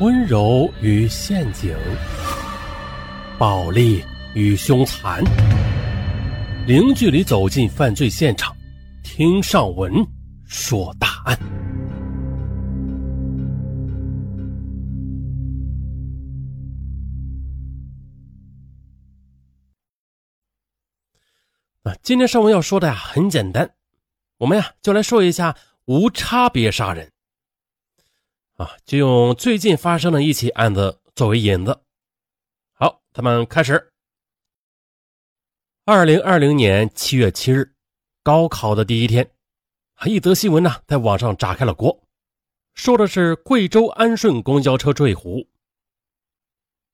[0.00, 1.76] 温柔与陷阱，
[3.38, 4.02] 暴力
[4.34, 5.22] 与凶残，
[6.66, 8.56] 零距离走进犯罪现场，
[9.04, 9.92] 听上文
[10.44, 11.38] 说大案。
[21.84, 23.70] 啊，今天上文要说的呀很简单，
[24.38, 25.54] 我们呀就来说一下
[25.84, 27.11] 无差别杀人。
[28.62, 31.80] 啊，就用最近发生的一起案子作为引子。
[32.74, 33.92] 好，咱们开始。
[35.84, 37.74] 二零二零年七月七日，
[38.22, 39.28] 高考的第一天，
[40.04, 42.04] 一则新闻呢在网上炸开了锅，
[42.74, 45.48] 说的是贵州安顺公交车坠湖。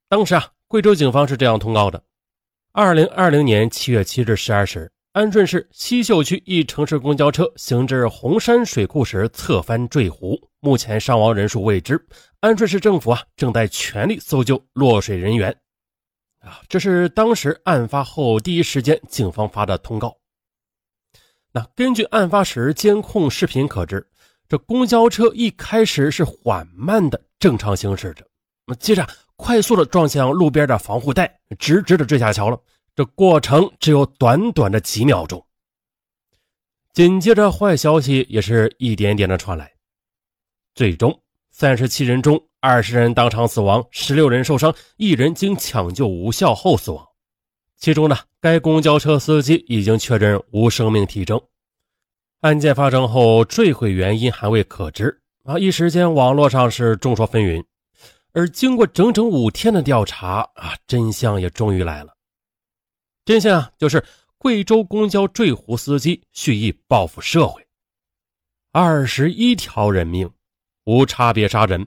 [0.07, 2.03] 当时啊，贵州警方是这样通告的：
[2.71, 4.91] 二零二零年七月七日十二时。
[5.11, 11.99] 安顺市西秀区一城市公交车行至红山水库时侧翻坠湖，目前伤亡人数未知。
[12.41, 15.49] 安顺市政府啊正在全力搜救落水人员。
[16.41, 20.15] 啊，这是当时案发后第一时间警方发的通告。
[21.51, 24.07] 那根据案发时监控视频可知，
[24.47, 28.23] 这公交车一开始是缓慢的正常行驶着，
[28.67, 32.61] 那接着快速的撞向路边的防护带，直直的坠下桥了。
[32.95, 35.45] 这过程只有短短的几秒钟，
[36.93, 39.71] 紧接着坏消息也是一点点的传来。
[40.75, 47.05] 最终，三十七人中二十人当场死亡，十六人受伤，一人经抢救无效后死亡。
[47.77, 51.41] 其中呢，该公交车司机已经确认无生命体征。
[52.41, 55.57] 案件发生后，坠毁原因还未可知啊！
[55.57, 57.63] 一时间，网络上是众说纷纭。
[58.33, 62.13] 而经过整整五天的调查啊，真相也终于来了。
[63.29, 64.03] 真相啊，就是
[64.39, 67.63] 贵州公交坠湖司机蓄意报复社会，
[68.71, 70.31] 二十一条人命，
[70.85, 71.85] 无差别杀人，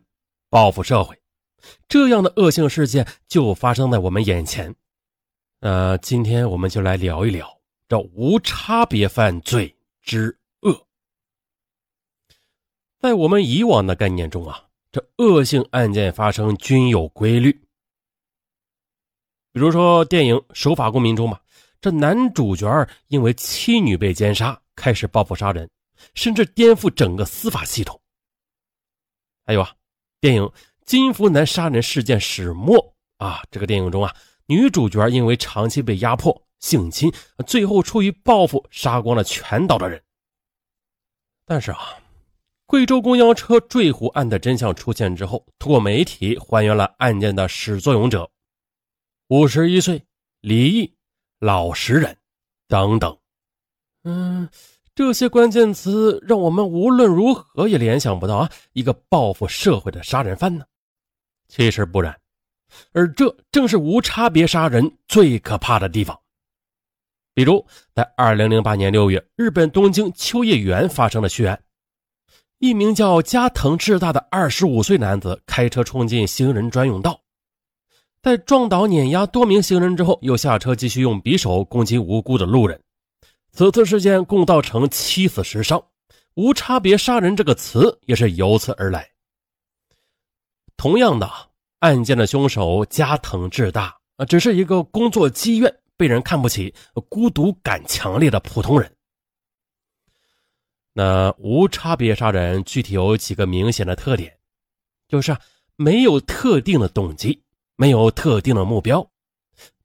[0.49, 1.21] 报复社会，
[1.89, 4.73] 这样的恶性事件就发生在我们眼前。
[5.59, 7.59] 呃，今天我们就来聊一聊
[7.89, 10.87] 这无差别犯罪之恶。
[13.01, 17.62] 在我们以往的概念中啊，这恶性案件发生均有规律。
[19.53, 21.39] 比如说电影《守法公民》中嘛，
[21.81, 25.69] 这男主角因为妻女被奸杀，开始报复杀人，
[26.15, 28.01] 甚至颠覆整个司法系统。
[29.45, 29.71] 还有啊，
[30.21, 30.43] 电影
[30.87, 32.79] 《金福南杀人事件始末》
[33.25, 34.15] 啊，这个电影中啊，
[34.47, 37.13] 女主角因为长期被压迫、性侵，
[37.47, 40.03] 最后出于报复杀光了全岛的人。
[41.45, 41.99] 但是啊，
[42.65, 48.31] 贵州公交车坠湖案的真相出现之后，通过媒体还原了案件的始作俑者。
[49.33, 50.05] 五十一岁，
[50.43, 50.95] 离异，
[51.39, 52.15] 老实人，
[52.69, 53.17] 等等。
[54.05, 54.47] 嗯，
[54.95, 60.67] 这些关键词让我们无论如何也联想不到啊，一个报复社会的杀人犯呢。
[61.49, 62.15] 其实不然，
[62.93, 66.21] 而这正是无差别杀人最可怕的地方。
[67.33, 71.59] 比如，在二零零八年六月，日本东京秋叶原发生的血案，
[72.59, 77.22] 一名叫加藤智大的二十五岁男子开车冲进行人专用道。
[78.23, 82.81] 在撞倒碾压多名行人之后，又下车继续用匕首攻击无辜的路人。
[83.51, 85.85] 此次事件共造成七死十伤，
[86.35, 89.11] 无差别杀人这个词也是由此而来。
[90.77, 91.29] 同样的，
[91.81, 96.73] 案件的凶手加藤智大啊，只是一个工作积怨、被人看不起、
[97.09, 98.95] 孤独感强烈的普通人。
[100.93, 104.39] 那无差别杀人具体有几个明显的特点，
[105.09, 105.37] 就是
[105.75, 107.42] 没有特定的动机。
[107.83, 109.05] 没有特定的目标，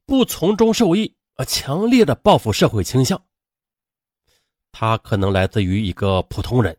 [0.06, 3.20] 不从中受益，啊，强烈的报复社会倾向。
[4.70, 6.78] 他可能来自于一个普通人，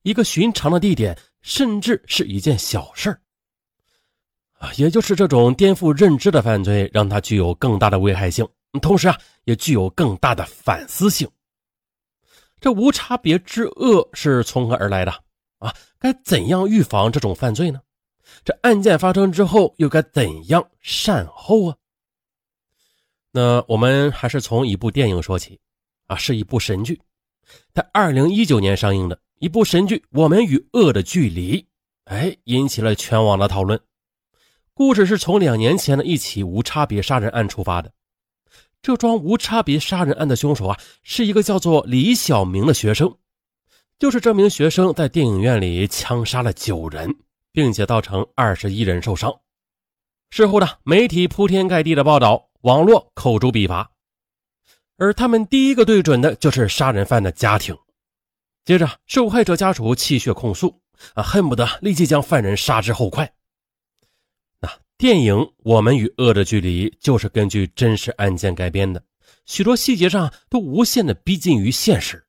[0.00, 3.10] 一个寻常的地点，甚至是一件小事
[4.54, 8.48] 啊，也就是这种颠覆认知的犯罪，让他具有更大的危害性，
[8.80, 11.30] 同时啊，也具有更大的反思性。
[12.60, 15.12] 这无差别之恶是从何而来的
[15.58, 15.76] 啊？
[15.98, 17.78] 该怎样预防这种犯罪呢？
[18.44, 21.76] 这案件发生之后，又该怎样善后啊？
[23.32, 25.60] 那我们还是从一部电影说起，
[26.06, 27.00] 啊，是一部神剧，
[27.72, 31.62] 在二零一九年上映的一部神剧《我们与恶的距离》，
[32.04, 33.78] 哎，引起了全网的讨论。
[34.74, 37.92] 故事是从两年前的一起无差别杀人案出发的。
[38.82, 43.14] 这桩无差别杀人案的凶手啊，是一个叫做李小明的学生，
[43.98, 47.14] 就是这名学生在电影院里枪杀了九人。
[47.52, 49.40] 并且造成二十一人受伤。
[50.30, 53.90] 事后呢，媒体铺天盖地的报道，网络口诛笔伐，
[54.96, 57.76] 而他们第一个对准的就是杀人犯的家庭。
[58.64, 60.80] 接着，受害者家属泣血控诉，
[61.14, 63.32] 啊，恨不得立即将犯人杀之后快。
[64.60, 69.02] 那电影《我们与恶的距离》就是根据真实案件改编的，
[69.46, 72.24] 许多细节上都无限的逼近于现实。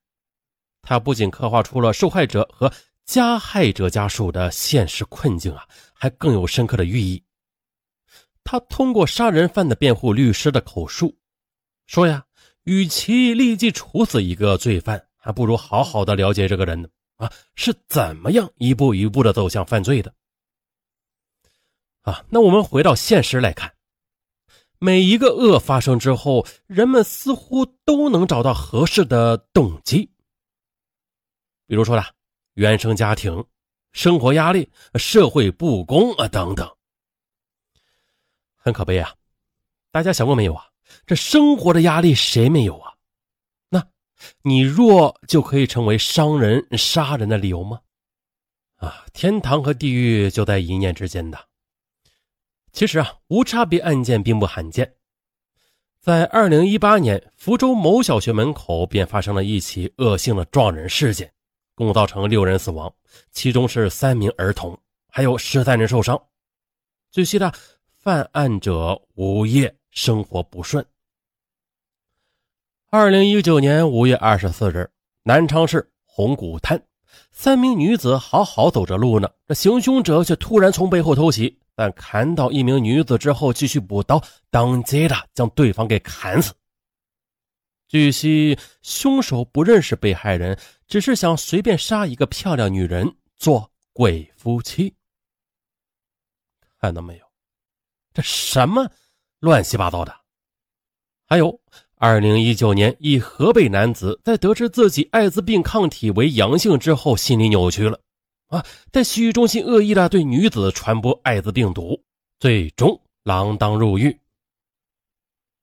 [0.80, 2.72] 它不仅刻画出了受害者和
[3.12, 7.22] 加害者家属的现实困境啊，还更有深刻的寓意。
[8.42, 11.14] 他通过杀人犯的辩护律师的口述
[11.84, 12.24] 说呀，
[12.62, 20.14] 与其立即处死一个罪犯，还不如好好的了解这个人呢啊，是怎么样一步一步的走向犯罪的。
[22.00, 23.74] 啊，那我们回到现实来看，
[24.78, 30.10] 每一个恶发生之后，人们似乎都能找到合适的动机。
[31.66, 32.10] 比如说啦，
[32.54, 33.44] 原生家庭、
[33.92, 36.70] 生活压力、社会不公啊等等。
[38.56, 39.14] 很可悲啊！
[39.90, 40.68] 大家想过没有啊？
[41.06, 42.92] 这生活的压力谁没有啊？
[43.68, 43.86] 那
[44.42, 47.80] 你弱就可以成为伤人、杀人的理由吗？
[48.76, 51.48] 啊，天堂和地狱就在一念之间的。
[52.72, 54.94] 其实啊，无差别案件并不罕见。
[56.00, 61.32] 在二零一八年，福州某小学门口便发生了一起恶性的撞人事件，
[61.74, 62.92] 共造成六人死亡，
[63.30, 64.78] 其中是三名儿童，
[65.08, 66.20] 还有十三人受伤。
[67.10, 67.52] 据悉的，
[67.98, 70.84] 犯案者无业，生活不顺。
[72.90, 74.90] 二零一九年五月二十四日，
[75.22, 76.82] 南昌市红谷滩，
[77.30, 81.58] 三名女子好好走着路呢，这行凶者却突然从背后偷袭。
[81.74, 86.52] 但砍倒一名女子之后，继续补刀，当街的将对方给砍死。
[87.92, 90.58] 据悉，凶手不认识被害人，
[90.88, 94.94] 只是想随便杀一个漂亮女人做鬼夫妻。
[96.80, 97.24] 看到没有？
[98.14, 98.90] 这什么
[99.40, 100.20] 乱七八糟的？
[101.26, 101.60] 还有，
[101.96, 108.00] 二零一九年，一河北男子在得知自己艾滋病抗体为阳性之后，心理扭曲了。
[108.46, 112.02] 啊，在洗浴中心恶意的对女子传播艾滋病毒，
[112.40, 114.18] 最终锒铛入狱。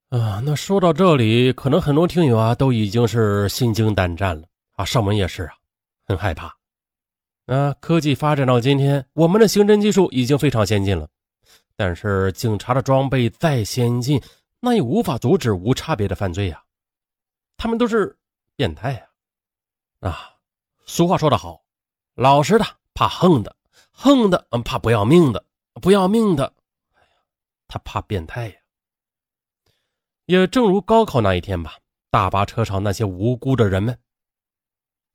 [0.09, 5.53] 啊，那说到这里，可能很多听友啊都已经是心惊胆战了啊，上门也是啊，
[6.05, 6.47] 很害怕。
[7.45, 11.07] 啊，科技发展到今天，我们的刑侦技术已经非常先进了，
[11.75, 14.21] 但是警察的装备再先进，
[14.59, 16.63] 那也无法阻止无差别的犯罪呀。
[17.55, 18.17] 他们都是
[18.55, 19.01] 变态呀！
[20.09, 20.35] 啊，
[20.85, 21.61] 俗话说得好，
[22.15, 22.65] 老实的。
[22.95, 23.55] 怕横的，
[23.91, 25.45] 横的嗯怕不要命的，
[25.75, 26.51] 不要命的，
[26.93, 27.07] 哎呀，
[27.65, 28.55] 他怕变态呀。
[30.29, 31.79] 也正如高考那一天吧，
[32.11, 33.97] 大巴车上那些无辜的人们。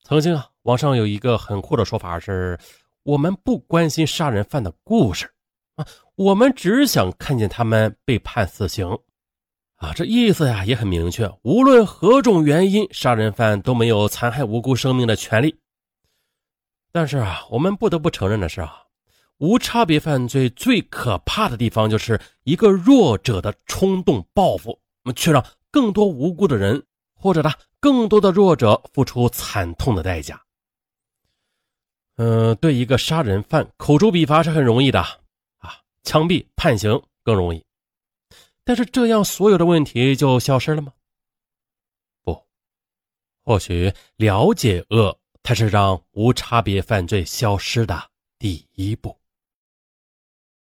[0.02, 2.58] 曾经啊，网上有一个很酷的说法是：
[3.04, 5.30] 我们不关心杀人犯的故事
[5.76, 8.88] 啊，我们只想看见他们被判死刑
[9.76, 9.92] 啊。
[9.94, 15.54] 这意思呀也很明确，无论何种原因，杀人犯都没有残害无辜生命的权利。
[16.90, 18.82] 但是啊，我们不得不承认的是啊，
[19.38, 26.84] 无差别犯罪最可怕的地方就是一个弱者的冲动报复，我们却让更多无辜的人
[27.14, 30.42] 或者呢更多的弱者付出惨痛的代价。
[32.16, 35.00] 嗯，对一个杀人犯口诛笔伐是很容易的
[35.58, 37.64] 啊，枪毙判刑更容易。
[38.64, 40.92] 但是这样所有的问题就消失了吗？
[42.22, 42.44] 不，
[43.44, 45.18] 或许了解恶。
[45.46, 49.14] 才是让无差别犯罪消失的第一步。